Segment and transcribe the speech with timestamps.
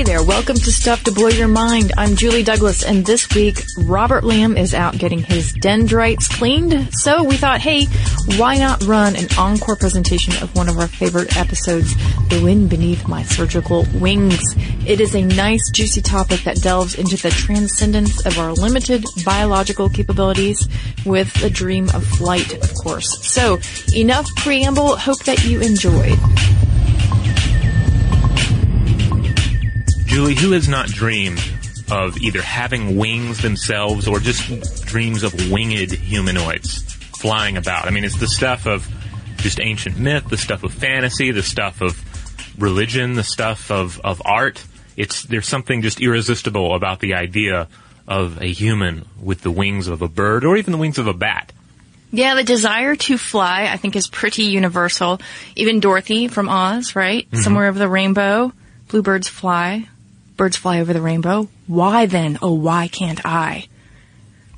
[0.00, 1.92] Hey there, welcome to Stuff to Blow Your Mind.
[1.98, 6.88] I'm Julie Douglas, and this week, Robert Lamb is out getting his dendrites cleaned.
[6.94, 7.84] So we thought, hey,
[8.38, 11.94] why not run an encore presentation of one of our favorite episodes,
[12.30, 14.40] The Wind Beneath My Surgical Wings.
[14.86, 19.90] It is a nice, juicy topic that delves into the transcendence of our limited biological
[19.90, 20.66] capabilities
[21.04, 23.22] with the dream of flight, of course.
[23.30, 23.58] So,
[23.94, 24.96] enough preamble.
[24.96, 26.18] Hope that you enjoyed.
[30.20, 31.42] Julie, who has not dreamed
[31.90, 37.86] of either having wings themselves or just dreams of winged humanoids flying about?
[37.86, 38.86] I mean, it's the stuff of
[39.38, 41.98] just ancient myth, the stuff of fantasy, the stuff of
[42.60, 44.62] religion, the stuff of, of art.
[44.94, 47.66] It's, there's something just irresistible about the idea
[48.06, 51.14] of a human with the wings of a bird or even the wings of a
[51.14, 51.50] bat.
[52.12, 55.18] Yeah, the desire to fly, I think, is pretty universal.
[55.56, 57.24] Even Dorothy from Oz, right?
[57.24, 57.40] Mm-hmm.
[57.40, 58.52] Somewhere over the rainbow,
[58.88, 59.88] bluebirds fly,
[60.40, 61.48] birds fly over the rainbow.
[61.66, 63.66] Why then, oh, why can't I?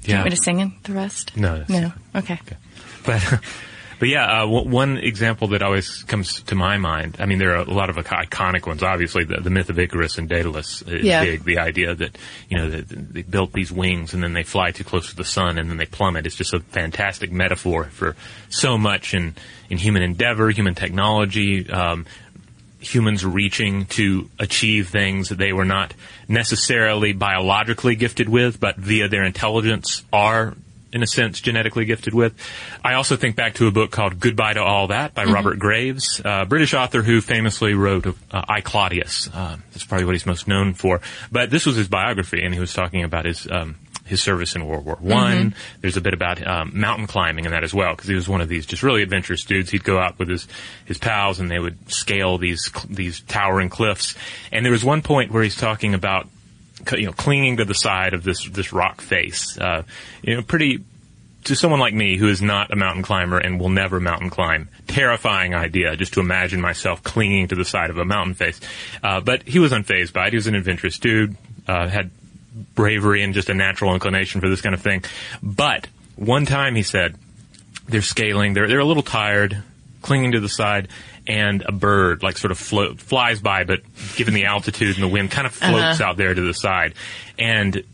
[0.04, 1.36] Do you want me to sing the rest?
[1.36, 1.92] No, No?
[2.14, 2.34] Okay.
[2.34, 2.56] okay.
[3.04, 3.40] But,
[3.98, 7.16] but yeah, uh, w- one example that always comes to my mind.
[7.18, 8.84] I mean, there are a lot of iconic ones.
[8.84, 11.24] Obviously, the, the myth of Icarus and Daedalus is Yeah.
[11.24, 11.42] big.
[11.42, 12.16] The idea that
[12.48, 15.24] you know that they built these wings and then they fly too close to the
[15.24, 16.26] sun and then they plummet.
[16.26, 18.14] It's just a fantastic metaphor for
[18.50, 19.34] so much in
[19.68, 21.68] in human endeavor, human technology.
[21.68, 22.06] Um,
[22.82, 25.94] humans reaching to achieve things that they were not
[26.28, 30.54] necessarily biologically gifted with, but via their intelligence are,
[30.92, 32.34] in a sense, genetically gifted with.
[32.84, 36.20] I also think back to a book called Goodbye to All That by Robert Graves,
[36.24, 38.12] a British author who famously wrote uh,
[38.48, 39.28] I, Claudius.
[39.32, 41.00] Uh, that's probably what he's most known for.
[41.30, 43.76] But this was his biography, and he was talking about his um,
[44.12, 45.54] his service in World War One.
[45.80, 48.42] There's a bit about um, mountain climbing in that as well, because he was one
[48.42, 49.70] of these just really adventurous dudes.
[49.70, 50.46] He'd go out with his
[50.84, 54.14] his pals, and they would scale these these towering cliffs.
[54.52, 56.28] And there was one point where he's talking about
[56.92, 59.58] you know clinging to the side of this this rock face.
[59.58, 59.82] Uh,
[60.22, 60.84] you know, pretty
[61.44, 64.68] to someone like me who is not a mountain climber and will never mountain climb,
[64.86, 68.60] terrifying idea just to imagine myself clinging to the side of a mountain face.
[69.02, 70.34] Uh, but he was unfazed by it.
[70.34, 71.34] He was an adventurous dude,
[71.66, 72.10] uh, had
[72.74, 75.04] bravery and just a natural inclination for this kind of thing.
[75.42, 75.86] But
[76.16, 77.16] one time he said,
[77.88, 79.62] they're scaling, they're, they're a little tired,
[80.02, 80.88] clinging to the side,
[81.26, 83.80] and a bird like sort of float, flies by, but
[84.16, 86.94] given the altitude and the wind, kind of floats out there to the side.
[87.38, 87.84] And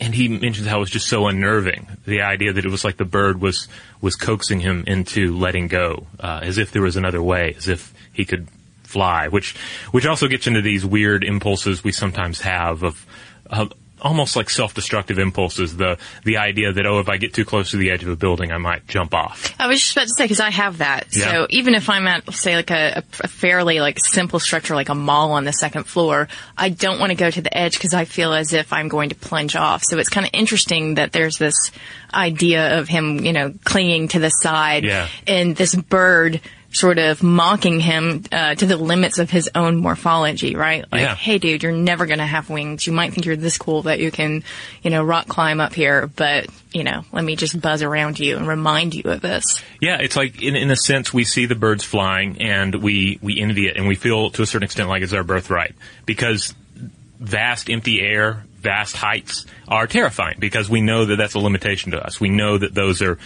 [0.00, 1.86] and he mentions how it was just so unnerving.
[2.06, 3.68] The idea that it was like the bird was
[4.00, 7.94] was coaxing him into letting go, uh, as if there was another way, as if
[8.12, 8.48] he could
[8.82, 9.28] fly.
[9.28, 9.54] Which
[9.92, 13.06] which also gets into these weird impulses we sometimes have of.
[13.48, 13.66] Uh,
[14.02, 15.76] Almost like self-destructive impulses.
[15.76, 18.16] The the idea that oh, if I get too close to the edge of a
[18.16, 19.54] building, I might jump off.
[19.60, 21.06] I was just about to say because I have that.
[21.12, 21.30] Yeah.
[21.30, 24.94] So even if I'm at, say, like a, a fairly like simple structure, like a
[24.94, 28.04] mall on the second floor, I don't want to go to the edge because I
[28.04, 29.84] feel as if I'm going to plunge off.
[29.84, 31.54] So it's kind of interesting that there's this
[32.12, 35.08] idea of him, you know, clinging to the side, Yeah.
[35.26, 36.40] and this bird
[36.72, 40.84] sort of mocking him uh, to the limits of his own morphology, right?
[40.90, 41.14] Like, Yeah.
[41.14, 42.86] hey, dude, you're never going to have wings.
[42.86, 44.42] You might think you're this cool that you can,
[44.82, 48.36] you know, rock climb up here, but you know, let me just buzz around you
[48.38, 49.62] and remind you of this.
[49.80, 53.38] Yeah, it's like in, in a sense we see the birds flying and we we
[53.38, 55.74] envy it and we feel to a certain extent like it's our birthright
[56.06, 56.54] because
[57.20, 62.02] vast empty air, vast heights are terrifying because we know that that's a limitation to
[62.02, 62.18] us.
[62.18, 63.18] We know that those are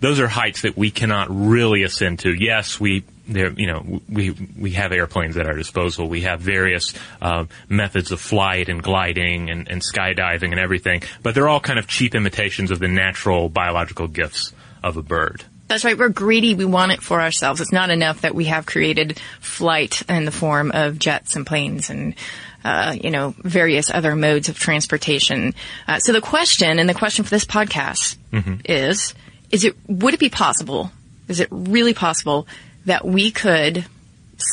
[0.00, 2.32] those are heights that we cannot really ascend to.
[2.32, 6.08] Yes, we there you know we we have airplanes at our disposal.
[6.08, 11.34] We have various uh, methods of flight and gliding and, and skydiving and everything, but
[11.34, 14.52] they're all kind of cheap imitations of the natural biological gifts
[14.82, 15.44] of a bird.
[15.70, 15.96] That's right.
[15.96, 16.56] We're greedy.
[16.56, 17.60] We want it for ourselves.
[17.60, 21.90] It's not enough that we have created flight in the form of jets and planes
[21.90, 22.16] and,
[22.64, 25.54] uh, you know, various other modes of transportation.
[25.86, 28.16] Uh, so the question, and the question for this podcast
[28.64, 29.14] is,
[29.50, 30.90] is it, would it be possible,
[31.28, 32.46] is it really possible
[32.86, 33.84] that we could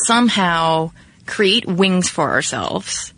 [0.04, 0.90] somehow
[1.26, 3.12] create wings for ourselves?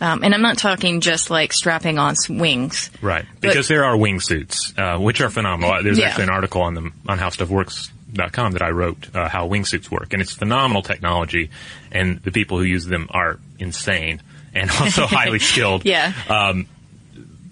[0.00, 2.90] Um, and I'm not talking just like strapping on wings.
[3.00, 3.24] Right.
[3.40, 5.80] Because there are wingsuits, uh, which are phenomenal.
[5.82, 6.08] There's Yeah.
[6.08, 10.12] actually an article on them on howstuffworks.com that I wrote, uh, how wingsuits work.
[10.12, 11.50] And it's phenomenal technology,
[11.92, 14.20] and the people who use them are insane
[14.54, 15.84] and also highly skilled.
[15.84, 16.12] Yeah.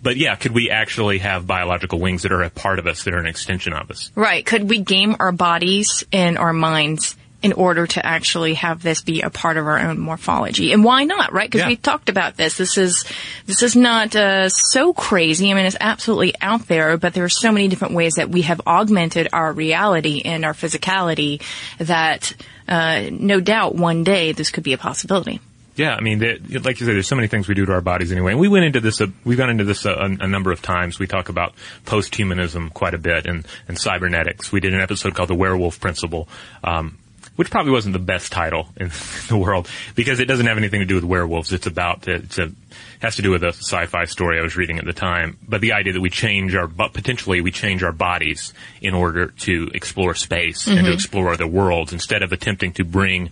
[0.02, 3.14] But yeah, could we actually have biological wings that are a part of us, that
[3.14, 4.10] are an extension of us?
[4.14, 4.44] Right.
[4.44, 9.22] Could we game our bodies and our minds in order to actually have this be
[9.22, 10.72] a part of our own morphology.
[10.72, 11.48] And why not, right?
[11.50, 11.68] Because Yeah.
[11.68, 12.56] we talked about this.
[12.58, 13.04] This is
[13.46, 15.50] this is not uh, so crazy.
[15.50, 18.42] I mean, it's absolutely out there, but there are so many different ways that we
[18.42, 21.42] have augmented our reality and our physicality
[21.78, 22.34] that
[22.68, 25.40] uh, no doubt one day this could be a possibility.
[25.80, 27.80] Yeah, I mean, the, like you said, there's so many things we do to our
[27.80, 28.32] bodies anyway.
[28.32, 30.98] And we went into this, uh, we've gone into this a, a number of times.
[30.98, 31.54] We talk about
[31.86, 34.52] post-humanism quite a bit and, and cybernetics.
[34.52, 36.28] We did an episode called The Werewolf Principle,
[36.62, 36.98] um,
[37.36, 38.90] which probably wasn't the best title in
[39.28, 41.50] the world because it doesn't have anything to do with werewolves.
[41.50, 42.52] It's about, it's a,
[43.00, 45.38] has to do with a sci-fi story I was reading at the time.
[45.48, 48.52] But the idea that we change our, but potentially we change our bodies
[48.82, 53.30] in order to explore space and to explore other worlds instead of attempting to bring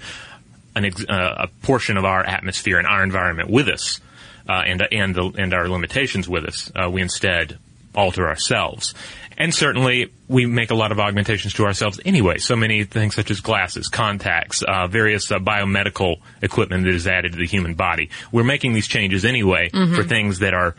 [0.75, 4.01] an ex- uh, a portion of our atmosphere and our environment with us,
[4.49, 6.71] uh, and and the, and our limitations with us.
[6.75, 7.59] Uh, we instead
[7.95, 8.95] alter ourselves,
[9.37, 12.39] and certainly we make a lot of augmentations to ourselves anyway.
[12.39, 17.33] So many things such as glasses, contacts, uh, various uh, biomedical equipment that is added
[17.33, 18.11] to the human body.
[18.31, 20.77] We're making these changes anyway for things that are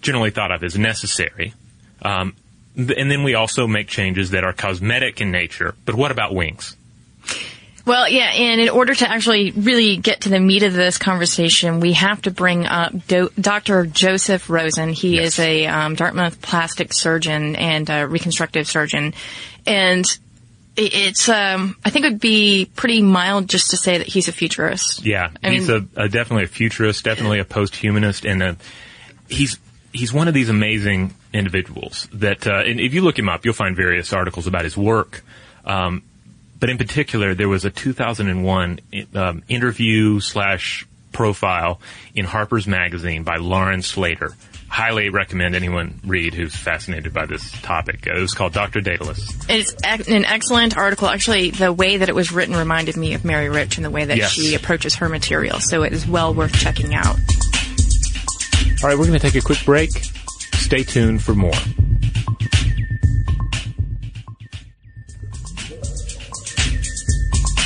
[0.00, 1.54] generally thought of as necessary.
[2.00, 2.34] Um,
[2.74, 5.74] and then we also make changes that are cosmetic in nature.
[5.84, 6.74] But what about wings?
[7.84, 11.80] Well, yeah, and in order to actually really get to the meat of this conversation,
[11.80, 13.86] we have to bring up Do- Dr.
[13.86, 14.90] Joseph Rosen.
[14.90, 15.34] He Yes.
[15.34, 19.14] is a um, Dartmouth plastic surgeon and a reconstructive surgeon,
[19.66, 20.04] and
[20.76, 24.32] it's um, I think it would be pretty mild just to say that he's a
[24.32, 25.04] futurist.
[25.04, 28.56] Yeah, I he's mean- a, a definitely a futurist, definitely a post-humanist, and a,
[29.28, 29.58] he's
[29.92, 33.54] he's one of these amazing individuals that, uh, and if you look him up, you'll
[33.54, 35.22] find various articles about his work.
[35.66, 36.02] Um,
[36.62, 38.78] but in particular, there was a 2001
[39.16, 41.80] um, interview slash profile
[42.14, 44.32] in Harper's Magazine by Lauren Slater.
[44.68, 48.06] Highly recommend anyone read who's fascinated by this topic.
[48.06, 48.80] Uh, it was called Dr.
[48.80, 49.28] Daedalus.
[49.48, 49.74] It's
[50.08, 51.08] an excellent article.
[51.08, 54.04] Actually, the way that it was written reminded me of Mary Roach and the way
[54.04, 54.30] that Yes.
[54.30, 55.58] she approaches her material.
[55.58, 57.16] So it is well worth checking out.
[57.16, 59.90] All right, we're going to take a quick break.
[60.54, 61.50] Stay tuned for more.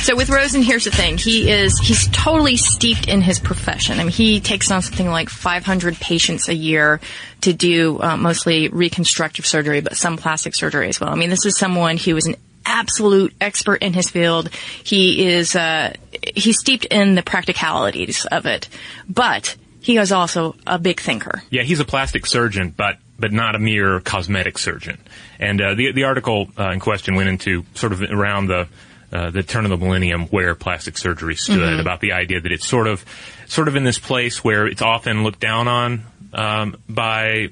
[0.07, 1.17] So with Rosen, here's the thing.
[1.17, 3.99] He is, he's totally steeped in his profession.
[3.99, 7.01] I mean, he takes on something like 500 patients a year
[7.41, 11.09] to do uh, mostly reconstructive surgery, but some plastic surgery as well.
[11.09, 14.49] I mean, this is someone who is an absolute expert in his field.
[14.81, 15.91] He is, uh,
[16.33, 18.69] he's steeped in the practicalities of it,
[19.09, 21.43] but he is also a big thinker.
[21.49, 24.99] Yeah, he's a plastic surgeon, but but not a mere cosmetic surgeon.
[25.37, 28.69] And uh, the the article uh, in question went into sort of around the
[29.11, 32.67] uh, the turn of the millennium where plastic surgery stood about the idea that it's
[32.67, 33.05] sort of
[33.47, 37.49] sort of in this place where it's often looked down on um, by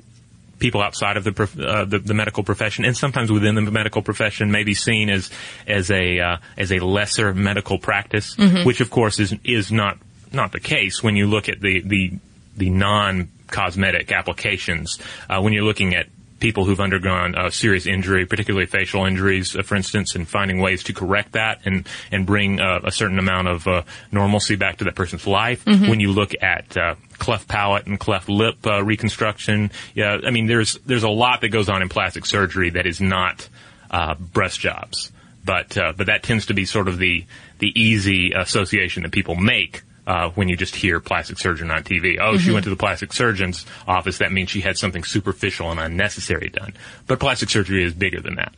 [0.60, 4.02] people outside of the, prof- uh, the the medical profession, and sometimes within the medical
[4.02, 5.30] profession, may be seen as
[5.68, 8.36] as a uh, as a lesser medical practice,
[8.66, 9.98] which of course is is not
[10.34, 12.14] not the case when you look at the the
[12.58, 15.00] the non cosmetic applications.
[15.30, 16.08] Uh, when you're looking at
[16.46, 20.84] people who've undergone uh, serious injury, particularly facial injuries, uh, for instance, and finding ways
[20.84, 23.82] to correct that and and bring uh, a certain amount of uh,
[24.12, 25.66] normalcy back to that person's life.
[25.66, 30.46] When you look at uh, cleft palate and cleft lip uh, reconstruction, yeah, I mean,
[30.46, 33.50] there's there's a lot that goes on in plastic surgery that is not
[33.90, 35.12] uh, breast jobs,
[35.44, 37.26] but uh, but that tends to be sort of the
[37.58, 42.18] the easy association that people make uh, when you just hear plastic surgeon on TV.
[42.20, 44.20] Oh, she went to the plastic surgeon's office.
[44.20, 46.74] That means she had something superficial and unnecessary done.
[47.08, 48.54] But plastic surgery is bigger than that.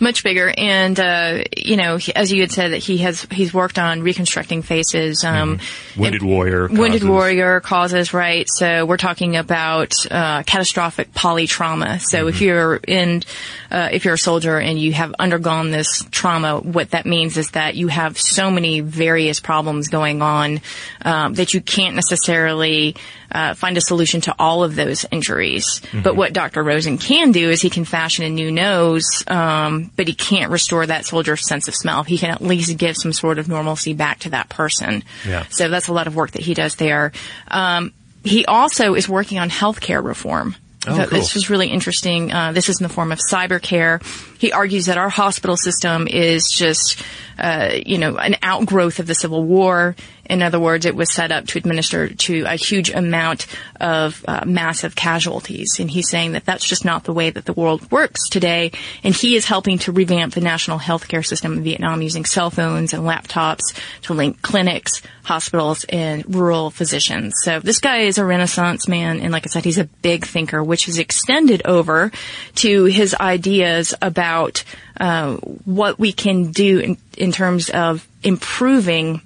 [0.00, 0.52] Much bigger.
[0.56, 4.02] And uh you know he- as you had said that he has he's worked on
[4.02, 5.58] reconstructing faces um
[5.96, 6.68] Wounded warrior.
[6.68, 8.46] wounded causes- warrior causes right?
[8.48, 12.00] So we're talking about uh catastrophic polytrauma.
[12.00, 13.22] So if you're in
[13.70, 17.50] uh if you're a soldier and you have undergone this trauma what that means is
[17.52, 20.60] that you have so many various problems going on
[21.04, 22.94] um, that you can't necessarily
[23.30, 25.82] uh, find a solution to all of those injuries.
[26.02, 26.62] But what Dr.
[26.62, 30.86] Rosen can do is he can fashion a new nose, um, but he can't restore
[30.86, 32.04] that soldier's sense of smell.
[32.04, 35.04] He can at least give some sort of normalcy back to that person.
[35.26, 35.44] Yeah.
[35.50, 37.12] So that's a lot of work that he does there.
[37.48, 37.92] Um,
[38.24, 40.56] he also is working on healthcare reform.
[40.86, 41.06] Oh, cool.
[41.06, 42.32] This was really interesting.
[42.32, 44.00] Uh, this is in the form of cyber care.
[44.38, 47.02] He argues that our hospital system is just,
[47.38, 49.96] uh, you know, an outgrowth of the Civil War.
[50.28, 53.46] In other words, it was set up to administer to a huge amount
[53.80, 55.78] of uh, massive casualties.
[55.80, 58.72] And he's saying that that's just not the way that the world works today.
[59.02, 62.92] And he is helping to revamp the national healthcare system in Vietnam using cell phones
[62.92, 63.62] and laptops
[64.02, 67.34] to link clinics, hospitals, and rural physicians.
[67.42, 69.20] So this guy is a renaissance man.
[69.20, 72.12] And like I said, he's a big thinker, which is extended over
[72.56, 74.64] to his ideas about
[75.00, 79.22] uh, what we can do in, in terms of improving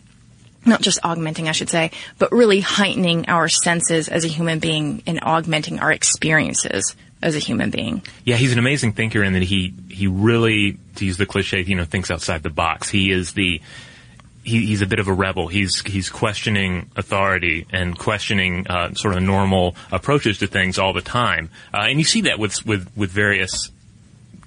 [0.65, 5.03] not just augmenting, I should say, but really heightening our senses as a human being
[5.07, 8.03] and augmenting our experiences as a human being.
[8.25, 11.77] Yeah, he's an amazing thinker in that he he really, to use the cliche, you
[11.77, 12.89] know, thinks outside the box.
[12.89, 13.61] He is the
[14.45, 15.49] he, he's a bit of a rebel.
[15.49, 21.03] He's he's questioning authority and questioning uh, sort of normal approaches to things all the
[21.03, 23.71] time, uh, and you see that with with with various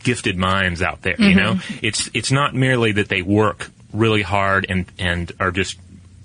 [0.03, 1.15] gifted minds out there.
[1.17, 5.79] You know, it's it's not merely that they work really hard and and are just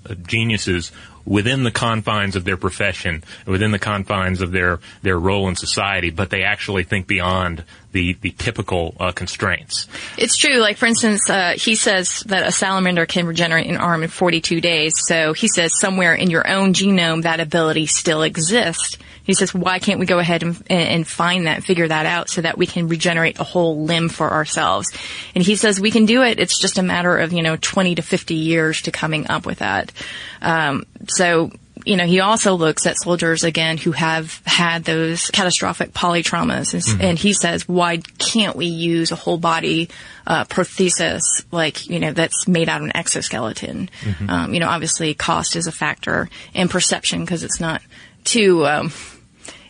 [0.09, 0.91] Uh, geniuses
[1.25, 6.09] within the confines of their profession, within the confines of their their role in society,
[6.09, 9.87] but they actually think beyond the the typical uh, constraints.
[10.17, 10.57] It's true.
[10.57, 14.61] Like, for instance, uh, he says that a salamander can regenerate an arm in 42
[14.61, 14.93] days.
[14.97, 18.97] So he says somewhere in your own genome that ability still exists.
[19.23, 22.41] He says, why can't we go ahead and, and find that, figure that out so
[22.41, 24.87] that we can regenerate a whole limb for ourselves?
[25.35, 26.39] And he says we can do it.
[26.39, 29.59] It's just a matter of, you know, 20 to 50 years to coming up with
[29.59, 29.91] that.
[30.41, 31.51] Um, so,
[31.85, 37.01] you know, he also looks at soldiers again who have had those catastrophic polytraumas, and,
[37.01, 39.89] and he says, why can't we use a whole body
[40.27, 41.21] uh, prosthesis
[41.51, 43.89] like you know that's made out of an exoskeleton?
[44.29, 47.81] Um, you know, obviously cost is a factor, and perception because it's not
[48.23, 48.91] too um,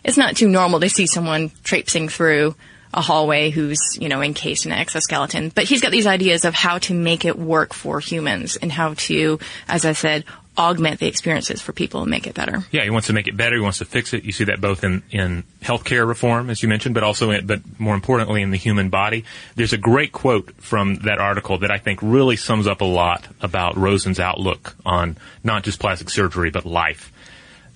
[0.04, 2.54] it's not too normal to see someone traipsing through
[2.94, 5.50] a hallway who's, you know, encased in an exoskeleton.
[5.54, 8.94] But he's got these ideas of how to make it work for humans and how
[8.94, 10.24] to, as I said,
[10.56, 12.64] augment the experiences for people and make it better.
[12.70, 13.56] Yeah, he wants to make it better.
[13.56, 14.24] He wants to fix it.
[14.24, 17.60] You see that both in, in healthcare reform, as you mentioned, but also, in, but
[17.80, 19.24] more importantly, in the human body.
[19.54, 23.26] There's a great quote from that article that I think really sums up a lot
[23.40, 27.12] about Rosen's outlook on not just plastic surgery, but life.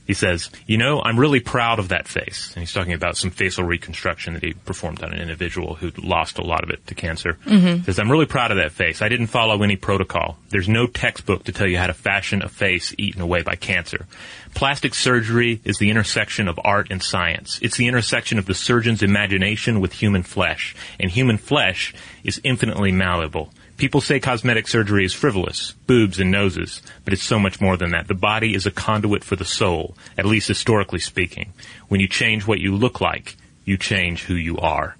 [0.06, 2.52] He says, you know, I'm really proud of that face.
[2.54, 6.38] And he's talking about some facial reconstruction that he performed on an individual who lost
[6.38, 7.38] a lot of it to cancer.
[7.44, 7.82] Mm-hmm.
[7.82, 9.02] Says, I'm really proud of that face.
[9.02, 10.38] I didn't follow any protocol.
[10.50, 14.06] There's no textbook to tell you how to fashion a face eaten away by cancer.
[14.54, 17.58] Plastic surgery is the intersection of art and science.
[17.60, 20.74] It's the intersection of the surgeon's imagination with human flesh.
[21.00, 23.50] And human flesh is infinitely malleable.
[23.76, 27.90] People say cosmetic surgery is frivolous, boobs and noses, but it's so much more than
[27.90, 28.08] that.
[28.08, 31.52] The body is a conduit for the soul, at least historically speaking.
[31.88, 34.96] When you change what you look like, you change who you are.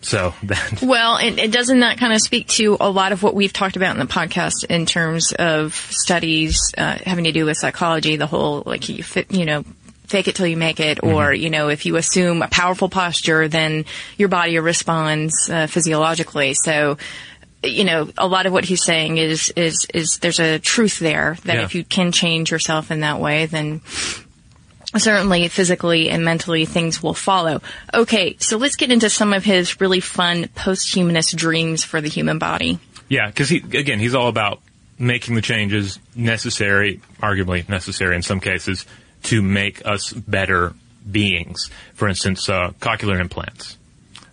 [0.00, 3.34] So that Well, and, and doesn't that kind of speak to a lot of what
[3.34, 7.56] we've talked about in the podcast in terms of studies uh, having to do with
[7.56, 9.64] psychology, the whole like you fit, you know,
[10.06, 13.48] fake it till you make it, or you know, if you assume a powerful posture,
[13.48, 13.84] then
[14.18, 16.54] your body responds uh, physiologically.
[16.54, 16.98] So.
[17.64, 21.36] You know, a lot of what he's saying is is is there's a truth there
[21.44, 21.62] that Yeah.
[21.64, 23.80] if you can change yourself in that way, then
[24.96, 27.62] certainly physically and mentally things will follow.
[27.94, 32.38] Okay, so let's get into some of his really fun post-humanist dreams for the human
[32.38, 32.78] body.
[33.08, 34.60] Yeah, because he again, he's all about
[34.98, 38.86] making the changes necessary, arguably necessary in some cases,
[39.24, 40.74] to make us better
[41.10, 41.70] beings.
[41.94, 43.76] For instance, uh, cochlear implants,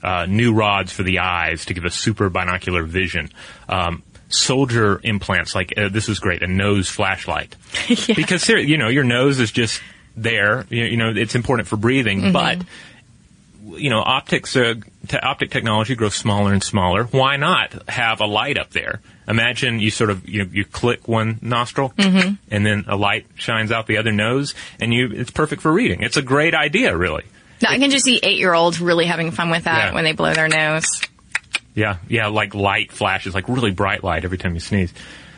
[0.03, 3.29] uh, new rods for the eyes to give a super binocular vision.
[3.67, 7.55] Um, soldier implants, like uh, this is great, a nose flashlight.
[8.15, 9.81] Because you know your nose is just
[10.15, 10.65] there.
[10.69, 12.59] You, you know it's important for breathing, but
[13.77, 14.75] you know, optics, uh,
[15.07, 17.03] te- optic technology grows smaller and smaller.
[17.05, 19.01] Why not have a light up there?
[19.27, 21.93] Imagine you sort of you, you click one nostril,
[22.49, 26.01] and then a light shines out the other nose, and you it's perfect for reading.
[26.01, 27.25] It's a great idea, really.
[27.61, 29.93] Now, I can just see eight-year-olds really having fun with that Yeah.
[29.93, 31.01] when they blow their nose.
[31.75, 34.93] Yeah, yeah, like light flashes, like really bright light every time you sneeze.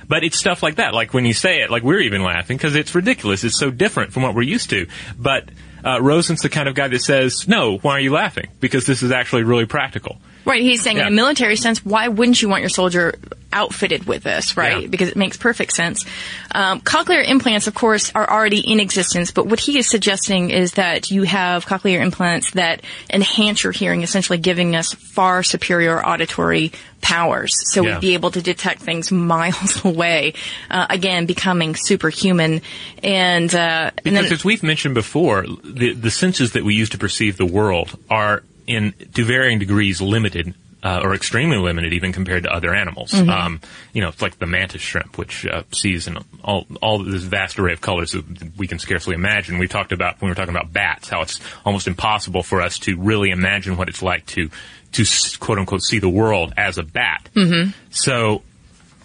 [0.07, 0.93] But it's stuff like that.
[0.93, 3.43] Like when you say it, like we're even laughing because it's ridiculous.
[3.43, 4.87] It's so different from what we're used to.
[5.17, 5.45] But
[5.85, 8.47] uh, Rosen's the kind of guy that says, "No, why are you laughing?
[8.59, 11.07] Because this is actually really practical." Right, he's saying Yeah.
[11.07, 13.13] in a military sense, why wouldn't you want your soldier
[13.53, 14.83] outfitted with this, right?
[14.83, 14.87] Yeah.
[14.87, 16.05] Because it makes perfect sense.
[16.53, 20.73] Um, cochlear implants, of course, are already in existence, but what he is suggesting is
[20.73, 22.81] that you have cochlear implants that
[23.11, 27.51] enhance your hearing, essentially giving us far superior auditory powers.
[27.73, 27.95] So Yeah.
[27.95, 30.33] we'd be able to detect things miles away,
[30.69, 32.61] uh, again, becoming superhuman.
[33.03, 36.89] And, uh, and Because then, as we've mentioned before, the the senses that we use
[36.89, 40.53] to perceive the world are in to varying degrees limited.
[40.83, 43.11] Uh, or extremely limited, even compared to other animals.
[43.11, 43.29] Mm-hmm.
[43.29, 43.61] Um,
[43.93, 47.59] you know, it's like the mantis shrimp, which uh, sees in all all this vast
[47.59, 49.59] array of colors that we can scarcely imagine.
[49.59, 52.79] We talked about when we were talking about bats, how it's almost impossible for us
[52.79, 54.49] to really imagine what it's like to
[54.93, 55.05] to
[55.39, 57.29] quote unquote see the world as a bat.
[57.35, 57.71] Mm-hmm.
[57.91, 58.41] So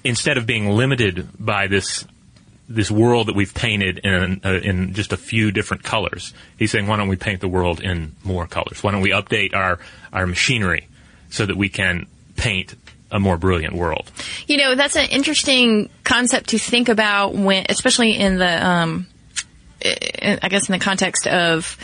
[0.03, 2.07] instead of being limited by this
[2.69, 6.33] this world that we've painted in uh, in just a few different colors.
[6.59, 8.83] He's saying, why don't we paint the world in more colors?
[8.83, 9.79] Why don't we update our
[10.13, 10.89] our machinery
[11.31, 12.07] so that we can
[12.37, 12.75] paint
[13.11, 14.11] a more brilliant world.
[14.47, 19.07] You know, that's an interesting concept to think about when, especially in the, um,
[19.85, 21.77] I guess in the context of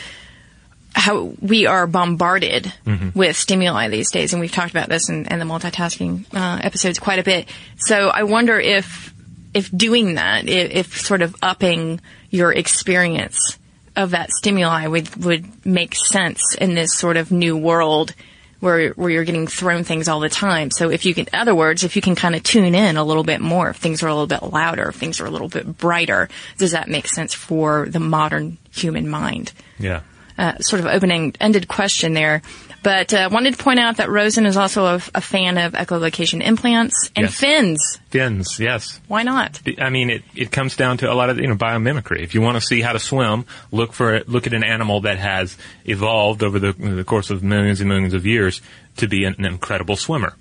[0.95, 3.19] how we are bombarded mm-hmm.
[3.19, 6.99] with stimuli these days, and we've talked about this in, in the multitasking uh, episodes
[6.99, 7.49] quite a bit.
[7.77, 9.13] So I wonder if
[9.55, 13.59] if doing that, if, if, sort of upping your experience
[13.97, 18.15] of that stimuli would would make sense in this sort of new world
[18.63, 20.71] where where you're getting thrown things all the time.
[20.71, 23.05] So if you can, in other words, if you can kind of tune in a
[23.05, 25.49] little bit more, if things are a little bit louder, if things are a little
[25.49, 26.29] bit brighter,
[26.59, 29.53] does that make sense for the modern human mind?
[29.79, 30.03] Yeah
[30.39, 32.43] uh, sort of open-ended question there.
[32.83, 35.73] But I uh, wanted to point out that Rosen is also a, a fan of
[35.73, 37.35] echolocation implants and yes.
[37.35, 37.99] fins.
[38.11, 39.01] Fins, yes.
[39.07, 39.61] Why not?
[39.79, 42.23] I mean, it, it comes down to a lot of you know biomimicry.
[42.23, 45.19] If you want to see how to swim, look for look at an animal that
[45.19, 48.61] has evolved over the, the course of millions and millions of years
[48.97, 50.35] to be an, an incredible swimmer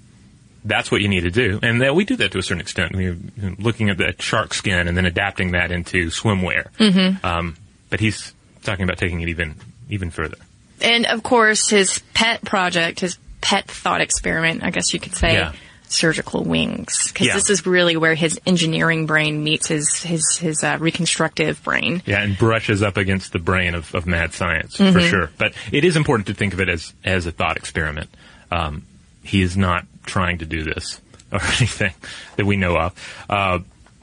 [0.64, 1.60] that's what you need to do.
[1.64, 2.96] And we do that to a certain extent.
[2.96, 3.18] We're
[3.58, 6.72] looking at the shark skin and then adapting that into swimwear.
[6.78, 7.26] Mm-hmm.
[7.26, 7.58] Um,
[7.90, 8.34] but he's
[8.64, 9.56] talking about taking it even
[9.90, 10.38] even further.
[10.82, 15.34] And of course, his pet project, his pet thought experiment, I guess you could say,
[15.34, 15.54] yeah.
[15.88, 17.34] surgical wings, because yeah.
[17.34, 22.02] this is really where his engineering brain meets his his his uh, reconstructive brain.
[22.06, 24.94] Yeah, and brushes up against the brain of, of mad science mm-hmm.
[24.94, 25.32] for sure.
[25.38, 28.10] But it is important to think of it as as a thought experiment.
[28.52, 28.86] Um,
[29.24, 31.00] he is not trying to do this
[31.32, 31.94] or anything
[32.36, 33.26] that we know of.
[33.30, 33.60] Uh,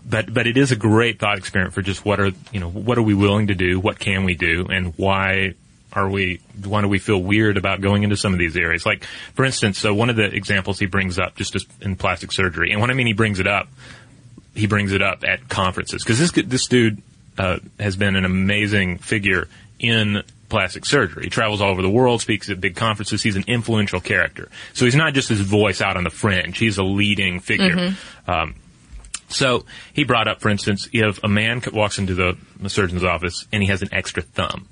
[0.09, 2.99] but but it is a great thought experiment for just what are you know what
[2.99, 5.55] are we willing to do, what can we do, and why
[5.93, 8.85] are we why do we feel weird about going into some of these areas?
[8.85, 9.05] Like,
[9.35, 12.81] for instance, so one of the examples he brings up just in plastic surgery, and
[12.81, 13.69] when I mean he brings it up,
[14.55, 17.03] he brings it up at conferences because this this dude
[17.39, 21.25] uh, has been an amazing figure in plastic surgery.
[21.25, 23.23] He travels all over the world, speaks at big conferences.
[23.23, 24.49] He's an influential character.
[24.73, 26.59] So he's not just his voice out on the fringe.
[26.59, 27.77] He's a leading figure.
[27.77, 28.31] Mm-hmm.
[28.31, 28.55] Um,
[29.29, 33.47] so he brought up, for instance, if a man walks into the, the surgeon's office
[33.53, 34.69] and he has an extra thumb,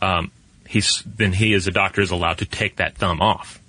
[0.00, 0.30] um,
[0.72, 3.60] he's then he as a doctor is allowed to take that thumb off.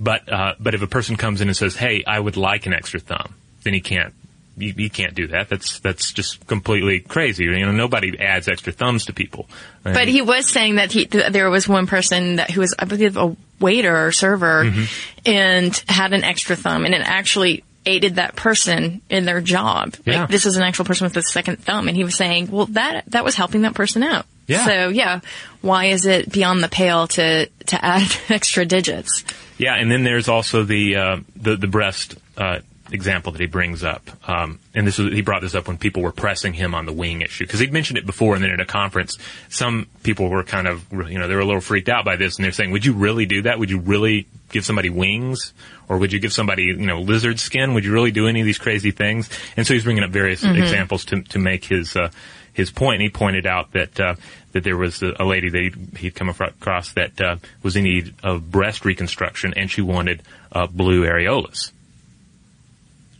[0.00, 2.72] But uh, but if a person comes in and says, "Hey, I would like an
[2.72, 4.14] extra thumb," then he can't.
[4.56, 5.48] You, you can't do that.
[5.48, 7.44] That's that's just completely crazy.
[7.44, 9.48] You know, nobody adds extra thumbs to people.
[9.82, 12.84] But he was saying that he th- there was one person that who was, I
[12.84, 14.84] believe, a waiter or server, mm-hmm.
[15.26, 19.94] and had an extra thumb, and it actually aided that person in their job.
[20.04, 20.20] Yeah.
[20.20, 22.66] Like this is an actual person with a second thumb, and he was saying, well,
[22.66, 24.26] that that was helping that person out.
[24.46, 24.66] Yeah.
[24.66, 25.20] So yeah,
[25.60, 29.24] why is it beyond the pale to to add extra digits?
[29.58, 33.82] Yeah, and then there's also the uh, the the breast uh, example that he brings
[33.82, 36.86] up, um, and this was, he brought this up when people were pressing him on
[36.86, 39.16] the wing issue because he'd mentioned it before, and then at a conference,
[39.48, 42.36] some people were kind of you know they were a little freaked out by this,
[42.36, 43.58] and they're saying, "Would you really do that?
[43.58, 45.52] Would you really give somebody wings,
[45.88, 47.74] or would you give somebody you know lizard skin?
[47.74, 50.42] Would you really do any of these crazy things?" And so he's bringing up various
[50.42, 50.60] mm-hmm.
[50.60, 52.10] examples to to make his uh,
[52.54, 52.94] his point.
[52.94, 54.14] And he pointed out that uh,
[54.52, 57.84] that there was a, a lady that he'd, he'd, come across that uh, was in
[57.84, 61.72] need of breast reconstruction, and she wanted uh, blue areolas.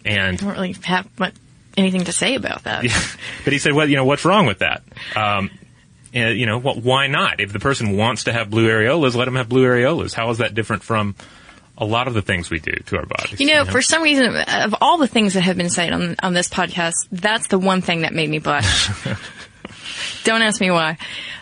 [0.05, 1.35] And I don't really have much,
[1.77, 2.85] anything to say about that.
[2.85, 3.03] Yeah,
[3.45, 4.83] but he said, "Well, you know, what's wrong with that?"
[5.17, 5.51] Um,
[6.13, 7.41] you know, well, why not?
[7.41, 10.15] If the person wants to have blue areolas, let them have blue areolas.
[10.15, 11.17] How is that different from
[11.77, 13.41] a lot of the things we do to our bodies.
[13.41, 15.93] You know, you know, for some reason, of all the things that have been said
[15.93, 18.91] on on this podcast, that's the one thing that made me blush.
[20.25, 20.99] Don't ask me why.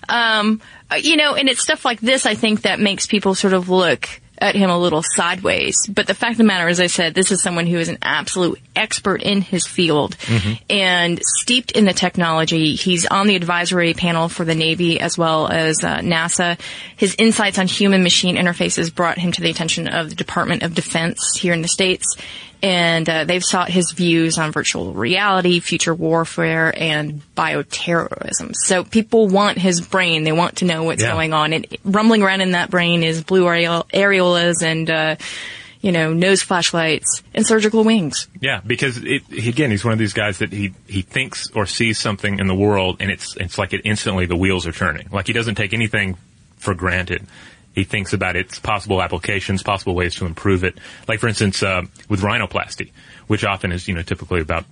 [0.09, 0.61] Um,
[0.99, 4.09] you know, and it's stuff like this, I think, that makes people sort of look
[4.43, 5.77] at him a little sideways.
[5.89, 7.99] But the fact of the matter, as I said, this is someone who is an
[8.03, 10.55] absolute expert in his field mm-hmm.
[10.69, 12.75] and steeped in the technology.
[12.75, 16.59] He's on the advisory panel for the Navy as well as uh, NASA.
[16.97, 20.75] His insights on human machine interfaces brought him to the attention of the Department of
[20.75, 22.17] Defense here in the States
[22.63, 28.55] and uh, they've sought his views on virtual reality, future warfare, and bioterrorism.
[28.55, 31.13] So people want his brain; they want to know what's yeah.
[31.13, 31.53] going on.
[31.53, 34.91] And rumbling around in that brain is blue areolas and.
[34.91, 35.17] Uh,
[35.81, 38.29] you know, nose flashlights and surgical wings.
[38.41, 41.99] Yeah, because it, again, he's one of these guys that he he thinks or sees
[41.99, 45.09] something in the world, and it's it's like it instantly the wheels are turning.
[45.11, 46.17] Like he doesn't take anything
[46.57, 47.27] for granted
[47.75, 50.79] he thinks about its possible applications, possible ways to improve it.
[51.09, 52.91] Like, for instance, uh, with rhinoplasty,
[53.27, 54.65] which often is, you know, typically about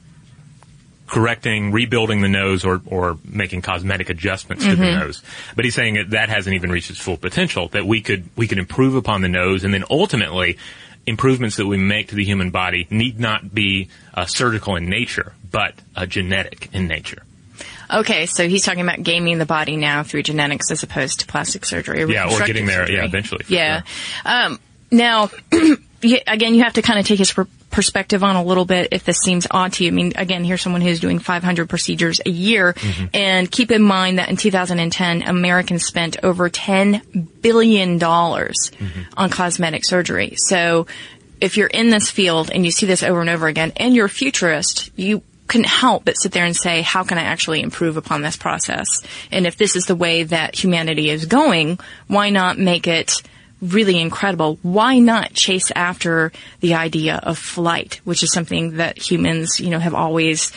[1.06, 4.74] correcting, rebuilding the nose or, or making cosmetic adjustments mm-hmm.
[4.74, 5.00] to the mm-hmm.
[5.00, 5.22] nose.
[5.56, 8.46] But he's saying that that hasn't even reached its full potential, that we could, we
[8.46, 10.58] could improve upon the nose and then ultimately
[11.06, 15.32] improvements that we make to the human body need not be uh, surgical in nature,
[15.50, 17.22] but uh, genetic in nature.
[17.92, 21.64] Okay, so he's talking about gaming the body now through genetics as opposed to plastic
[21.64, 22.02] surgery.
[22.02, 22.96] Or yeah, or getting there, surgery.
[22.96, 23.44] yeah, eventually.
[23.48, 23.82] Yeah.
[23.82, 24.32] Sure.
[24.32, 25.30] Um, now,
[26.02, 27.32] again, you have to kind of take his
[27.70, 29.90] perspective on a little bit if this seems odd to you.
[29.90, 32.72] I mean, again, here's someone who's doing 500 procedures a year.
[32.74, 33.06] Mm-hmm.
[33.14, 39.00] And keep in mind that in 2010, Americans spent over $10 billion mm-hmm.
[39.16, 40.34] on cosmetic surgery.
[40.36, 40.86] So
[41.40, 44.06] if you're in this field and you see this over and over again and you're
[44.06, 47.96] a futurist, you couldn't help but sit there and say, how can I actually improve
[47.96, 48.86] upon this process?
[49.30, 53.12] And if this is the way that humanity is going, why not make it
[53.60, 54.58] really incredible?
[54.62, 59.80] Why not chase after the idea of flight, which is something that humans, you know,
[59.80, 60.52] have always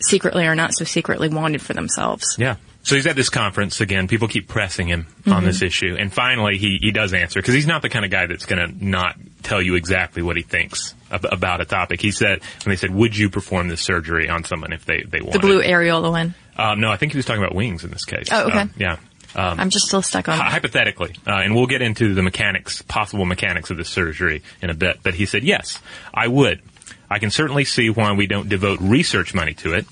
[0.00, 2.36] secretly or not so secretly wanted for themselves?
[2.38, 2.56] Yeah.
[2.84, 4.06] So he's at this conference again.
[4.06, 5.32] People keep pressing him mm-hmm.
[5.32, 8.12] on this issue, and finally he he does answer because he's not the kind of
[8.12, 12.00] guy that's going to not tell you exactly what he thinks ab- about a topic.
[12.00, 15.20] He said when they said, "Would you perform this surgery on someone if they they
[15.20, 16.34] wanted?" The blue areola one.
[16.56, 18.28] Um, no, I think he was talking about wings in this case.
[18.30, 18.60] Oh, okay.
[18.60, 18.96] Um, yeah.
[19.34, 20.38] Um, I'm just still stuck on.
[20.38, 24.74] Hypothetically, uh, and we'll get into the mechanics, possible mechanics of this surgery in a
[24.74, 25.00] bit.
[25.02, 25.78] But he said, yes,
[26.14, 26.62] I would.
[27.10, 29.84] I can certainly see why we don't devote research money to it.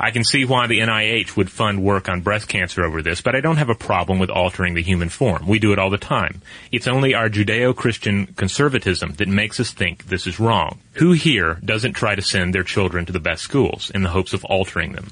[0.00, 3.34] I can see why the NIH would fund work on breast cancer over this, but
[3.34, 5.46] I don't have a problem with altering the human form.
[5.46, 6.40] We do it all the time.
[6.70, 10.78] It's only our Judeo-Christian conservatism that makes us think this is wrong.
[10.94, 14.32] Who here doesn't try to send their children to the best schools in the hopes
[14.32, 15.10] of altering them?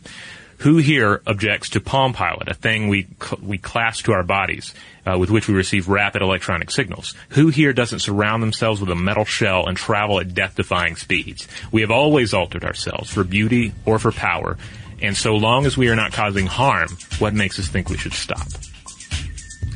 [0.58, 3.08] Who here objects to Palm Pilot, a thing we
[3.42, 4.74] we clasp to our bodies,
[5.06, 7.14] uh, with which we receive rapid electronic signals?
[7.30, 11.46] Who here doesn't surround themselves with a metal shell and travel at death-defying speeds?
[11.70, 14.56] We have always altered ourselves for beauty or for power,
[15.02, 16.88] and so long as we are not causing harm,
[17.18, 18.46] what makes us think we should stop?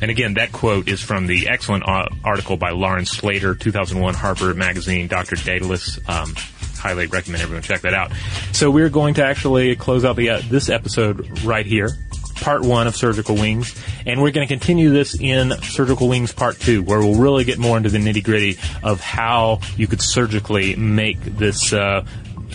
[0.01, 4.55] And again, that quote is from the excellent uh, article by Lawrence Slater, 2001 Harper
[4.55, 5.35] Magazine, Dr.
[5.35, 5.99] Daedalus.
[6.09, 6.33] Um,
[6.81, 8.11] highly recommend everyone check that out.
[8.53, 11.89] So we're going to actually close out the uh, this episode right here,
[12.41, 16.59] part one of surgical wings, and we're going to continue this in surgical wings part
[16.59, 20.75] two, where we'll really get more into the nitty gritty of how you could surgically
[20.75, 22.03] make this uh,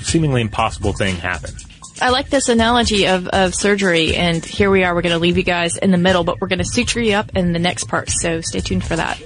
[0.03, 1.53] seemingly impossible thing happen.
[1.99, 4.95] I like this analogy of, of surgery, and here we are.
[4.95, 7.15] We're going to leave you guys in the middle, but we're going to suture you
[7.15, 9.19] up in the next part, so stay tuned for that.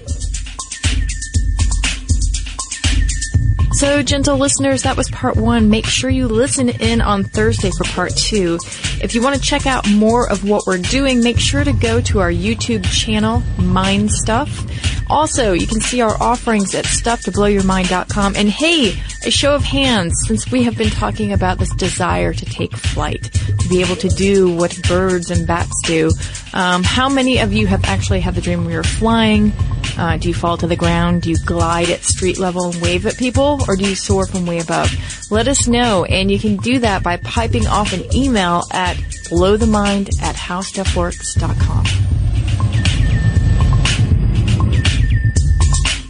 [3.81, 5.71] So, gentle listeners, that was part one.
[5.71, 8.59] Make sure you listen in on Thursday for part two.
[9.01, 12.03] If you want to check out more of what we're doing, make sure to go
[12.03, 14.67] to our YouTube channel, Mind Stuff.
[15.09, 18.35] Also, you can see our offerings at stufftoblowyourmind.com.
[18.37, 22.45] And hey, a show of hands, since we have been talking about this desire to
[22.45, 26.11] take flight, to be able to do what birds and bats do.
[26.53, 29.53] Um, how many of you have actually had the dream where you're flying?
[29.97, 31.23] Uh, do you fall to the ground?
[31.23, 33.61] Do you glide at street level and wave at people?
[33.69, 34.91] Or do you soar from way above?
[35.31, 36.05] Let us know.
[36.05, 41.85] And you can do that by piping off an email at blowthemind at howstuffworks.com.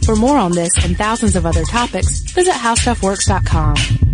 [0.05, 4.10] For more on this and thousands of other topics, visit howstuffworks.com.